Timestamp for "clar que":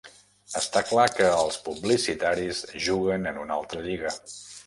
0.91-1.27